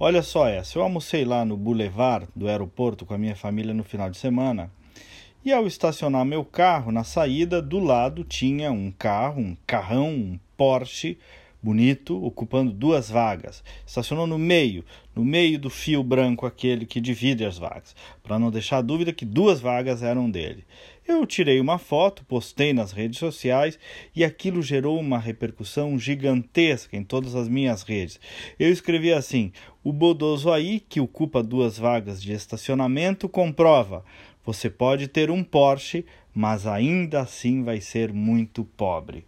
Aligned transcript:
Olha 0.00 0.22
só 0.22 0.46
essa, 0.46 0.78
eu 0.78 0.82
almocei 0.84 1.24
lá 1.24 1.44
no 1.44 1.56
Boulevard 1.56 2.28
do 2.34 2.46
aeroporto 2.46 3.04
com 3.04 3.14
a 3.14 3.18
minha 3.18 3.34
família 3.34 3.74
no 3.74 3.82
final 3.82 4.08
de 4.08 4.16
semana. 4.16 4.70
E 5.44 5.52
ao 5.52 5.66
estacionar 5.66 6.24
meu 6.24 6.44
carro 6.44 6.92
na 6.92 7.02
saída, 7.02 7.60
do 7.60 7.80
lado 7.80 8.22
tinha 8.22 8.70
um 8.70 8.92
carro, 8.92 9.40
um 9.40 9.56
carrão, 9.66 10.10
um 10.10 10.38
Porsche 10.56 11.18
bonito, 11.62 12.22
ocupando 12.22 12.72
duas 12.72 13.10
vagas. 13.10 13.62
Estacionou 13.86 14.26
no 14.26 14.38
meio, 14.38 14.84
no 15.14 15.24
meio 15.24 15.58
do 15.58 15.68
fio 15.68 16.02
branco 16.02 16.46
aquele 16.46 16.86
que 16.86 17.00
divide 17.00 17.44
as 17.44 17.58
vagas, 17.58 17.94
para 18.22 18.38
não 18.38 18.50
deixar 18.50 18.82
dúvida 18.82 19.12
que 19.12 19.24
duas 19.24 19.60
vagas 19.60 20.02
eram 20.02 20.30
dele. 20.30 20.64
Eu 21.06 21.24
tirei 21.24 21.58
uma 21.58 21.78
foto, 21.78 22.24
postei 22.26 22.72
nas 22.74 22.92
redes 22.92 23.18
sociais 23.18 23.78
e 24.14 24.22
aquilo 24.22 24.60
gerou 24.60 25.00
uma 25.00 25.18
repercussão 25.18 25.98
gigantesca 25.98 26.96
em 26.96 27.02
todas 27.02 27.34
as 27.34 27.48
minhas 27.48 27.82
redes. 27.82 28.20
Eu 28.58 28.70
escrevi 28.70 29.12
assim: 29.12 29.50
o 29.82 29.90
bodoso 29.90 30.52
aí, 30.52 30.80
que 30.80 31.00
ocupa 31.00 31.42
duas 31.42 31.78
vagas 31.78 32.22
de 32.22 32.32
estacionamento, 32.32 33.26
comprova. 33.26 34.04
Você 34.44 34.68
pode 34.68 35.08
ter 35.08 35.30
um 35.30 35.42
Porsche, 35.42 36.04
mas 36.34 36.66
ainda 36.66 37.20
assim 37.20 37.62
vai 37.62 37.80
ser 37.80 38.12
muito 38.12 38.64
pobre. 38.64 39.24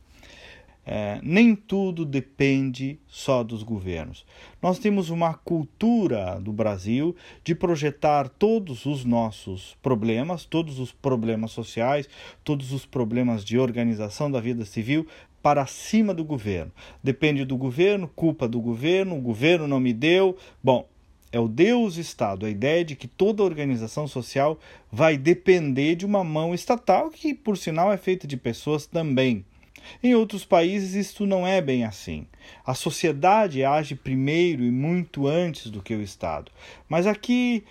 É, 0.93 1.21
nem 1.23 1.55
tudo 1.55 2.05
depende 2.05 2.99
só 3.07 3.45
dos 3.45 3.63
governos. 3.63 4.27
Nós 4.61 4.81
temos 4.81 5.09
uma 5.09 5.33
cultura 5.35 6.41
do 6.41 6.53
Brasil 6.53 7.15
de 7.45 7.55
projetar 7.55 8.29
todos 8.29 8.87
os 8.87 9.05
nossos 9.05 9.77
problemas, 9.81 10.45
todos 10.45 10.81
os 10.81 10.91
problemas 10.91 11.53
sociais, 11.53 12.09
todos 12.43 12.73
os 12.73 12.85
problemas 12.85 13.45
de 13.45 13.57
organização 13.57 14.29
da 14.29 14.41
vida 14.41 14.65
civil 14.65 15.07
para 15.41 15.65
cima 15.65 16.13
do 16.13 16.25
governo. 16.25 16.73
Depende 17.01 17.45
do 17.45 17.57
governo, 17.57 18.09
culpa 18.09 18.49
do 18.49 18.61
governo, 18.61 19.17
o 19.17 19.21
governo 19.21 19.69
não 19.69 19.79
me 19.79 19.93
deu. 19.93 20.37
Bom, 20.61 20.89
é 21.31 21.39
o 21.39 21.47
Deus 21.47 21.99
Estado, 21.99 22.47
a 22.47 22.51
ideia 22.51 22.85
de 22.85 22.97
que 22.97 23.07
toda 23.07 23.45
organização 23.45 24.09
social 24.09 24.59
vai 24.91 25.17
depender 25.17 25.95
de 25.95 26.05
uma 26.05 26.25
mão 26.25 26.53
estatal, 26.53 27.11
que 27.11 27.33
por 27.33 27.57
sinal 27.57 27.93
é 27.93 27.97
feita 27.97 28.27
de 28.27 28.37
pessoas 28.37 28.87
também. 28.87 29.45
Em 30.03 30.15
outros 30.15 30.45
países, 30.45 30.95
isto 30.95 31.27
não 31.27 31.47
é 31.47 31.61
bem 31.61 31.85
assim. 31.85 32.27
A 32.65 32.75
sociedade 32.75 33.65
age 33.65 33.95
primeiro 33.95 34.63
e 34.63 34.71
muito 34.71 35.27
antes 35.27 35.71
do 35.71 35.83
que 35.83 35.95
o 35.95 36.03
Estado. 36.03 36.51
Mas 36.89 37.07
aqui 37.07 37.65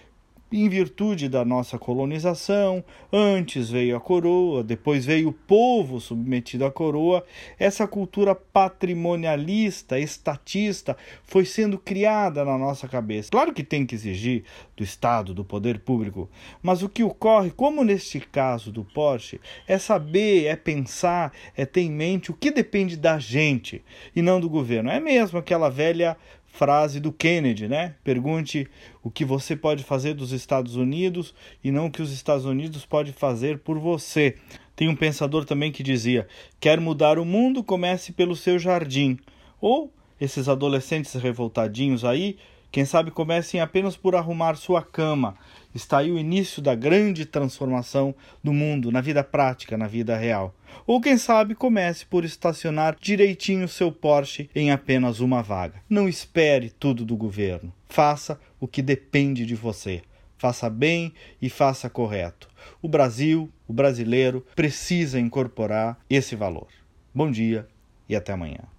em 0.52 0.68
virtude 0.68 1.30
da 1.30 1.46
nossa 1.46 1.78
colonização, 1.78 2.84
antes 3.12 3.70
veio 3.70 3.96
a 3.96 4.00
coroa, 4.00 4.64
depois 4.64 5.06
veio 5.06 5.30
o 5.30 5.34
povo 5.34 6.00
submetido 6.00 6.66
à 6.66 6.72
coroa, 6.72 7.24
essa 7.58 7.88
cultura 7.88 8.34
patrimonialista, 8.34 10.00
estatista, 10.00 10.98
foi 11.24 11.46
sendo 11.46 11.78
criada 11.78 12.44
na 12.44 12.58
nossa 12.58 12.88
cabeça. 12.88 13.30
Claro 13.32 13.54
que 13.54 13.64
tem 13.64 13.86
que 13.86 13.96
exigir 13.96 14.44
do 14.76 14.84
Estado, 14.84 15.34
do 15.34 15.46
poder 15.46 15.80
público, 15.80 16.30
mas 16.62 16.82
o 16.82 16.90
que 16.90 17.04
ocorre, 17.04 17.52
como 17.52 17.84
neste 17.84 18.20
caso 18.20 18.72
do 18.72 18.84
Porsche, 18.84 19.40
é 19.68 19.78
saber, 19.78 20.46
é 20.46 20.56
pensar, 20.56 21.32
é 21.56 21.66
ter 21.66 21.82
em 21.82 21.92
mente 21.92 22.32
o 22.32 22.34
que 22.34 22.50
depende 22.50 22.98
da 22.98 23.20
gente 23.20 23.84
e 24.16 24.22
não 24.22 24.40
do 24.40 24.50
governo. 24.50 24.90
É 24.90 25.00
mesmo 25.00 25.38
aquela 25.38 25.70
velha 25.70 26.18
frase 26.60 27.00
do 27.00 27.14
Kennedy, 27.14 27.70
né? 27.70 27.96
Pergunte 28.04 28.68
o 29.02 29.10
que 29.10 29.24
você 29.24 29.56
pode 29.56 29.82
fazer 29.82 30.14
dos 30.14 30.34
Estados 30.34 30.76
Unidos 30.76 31.34
e 31.64 31.72
não 31.72 31.86
o 31.86 31.92
que 31.92 32.02
os 32.02 32.12
Estados 32.12 32.44
Unidos 32.44 32.86
pode 32.86 33.14
fazer 33.14 33.60
por 33.60 33.80
você. 33.80 34.36
Tem 34.76 34.90
um 34.90 34.96
pensador 34.96 35.46
também 35.46 35.72
que 35.72 35.82
dizia: 35.82 36.28
quer 36.60 36.78
mudar 36.82 37.18
o 37.18 37.24
mundo, 37.24 37.64
comece 37.64 38.12
pelo 38.12 38.36
seu 38.36 38.60
jardim. 38.60 39.18
Ou 39.62 39.94
esses 40.20 40.50
adolescentes 40.50 41.14
revoltadinhos 41.14 42.04
aí 42.04 42.36
quem 42.72 42.86
sabe 42.86 43.10
comecem 43.10 43.60
apenas 43.60 43.98
por 43.98 44.16
arrumar 44.16 44.56
sua 44.56 44.84
cama. 44.84 45.36
Está 45.74 46.00
aí 46.00 46.12
o 46.12 46.20
início 46.20 46.62
da 46.62 46.76
grande 46.76 47.26
transformação 47.26 48.14
do 48.44 48.54
mundo 48.54 48.92
na 48.92 49.02
vida 49.02 49.24
prática, 49.24 49.78
na 49.78 49.88
vida 49.88 50.16
real. 50.16 50.54
Ou 50.86 51.02
quem 51.02 51.18
sabe 51.18 51.56
comece 51.56 52.06
por 52.06 52.24
estacionar 52.24 52.96
direitinho 53.00 53.68
seu 53.68 53.92
Porsche 53.92 54.50
em 54.54 54.72
apenas 54.72 55.20
uma 55.20 55.42
vaga. 55.42 55.82
Não 55.90 56.08
espere 56.08 56.70
tudo 56.70 57.04
do 57.04 57.18
governo. 57.18 57.74
Faça 57.88 58.40
o 58.60 58.68
que 58.68 58.82
depende 58.82 59.46
de 59.46 59.56
você. 59.56 60.04
Faça 60.38 60.70
bem 60.70 61.14
e 61.42 61.50
faça 61.50 61.90
correto. 61.90 62.48
O 62.82 62.88
Brasil, 62.88 63.50
o 63.68 63.74
brasileiro, 63.74 64.46
precisa 64.56 65.20
incorporar 65.20 66.00
esse 66.10 66.36
valor. 66.36 66.68
Bom 67.14 67.30
dia 67.30 67.68
e 68.08 68.16
até 68.16 68.32
amanhã. 68.32 68.79